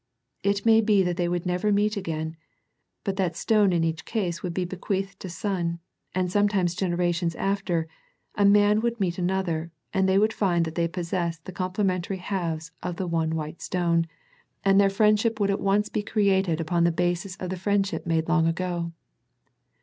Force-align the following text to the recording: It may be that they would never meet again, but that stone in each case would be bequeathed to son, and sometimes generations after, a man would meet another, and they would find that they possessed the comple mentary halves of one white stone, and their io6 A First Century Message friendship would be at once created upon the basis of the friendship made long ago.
It 0.41 0.65
may 0.65 0.81
be 0.81 1.03
that 1.03 1.15
they 1.17 1.29
would 1.29 1.45
never 1.45 1.71
meet 1.71 1.95
again, 1.95 2.35
but 3.03 3.17
that 3.17 3.35
stone 3.35 3.71
in 3.71 3.83
each 3.83 4.03
case 4.03 4.41
would 4.41 4.51
be 4.51 4.65
bequeathed 4.65 5.19
to 5.19 5.29
son, 5.29 5.77
and 6.15 6.31
sometimes 6.31 6.73
generations 6.73 7.35
after, 7.35 7.87
a 8.33 8.43
man 8.43 8.81
would 8.81 8.99
meet 8.99 9.19
another, 9.19 9.71
and 9.93 10.09
they 10.09 10.17
would 10.17 10.33
find 10.33 10.65
that 10.65 10.73
they 10.73 10.87
possessed 10.87 11.45
the 11.45 11.53
comple 11.53 11.85
mentary 11.85 12.17
halves 12.17 12.71
of 12.81 12.99
one 12.99 13.35
white 13.35 13.61
stone, 13.61 14.07
and 14.65 14.79
their 14.81 14.87
io6 14.87 14.89
A 14.89 14.89
First 14.89 14.89
Century 14.89 14.89
Message 14.89 14.97
friendship 15.21 15.39
would 15.39 15.47
be 15.47 15.53
at 15.53 15.61
once 15.61 15.89
created 16.11 16.59
upon 16.59 16.83
the 16.83 16.91
basis 16.91 17.35
of 17.35 17.51
the 17.51 17.55
friendship 17.57 18.07
made 18.07 18.27
long 18.27 18.47
ago. 18.47 18.93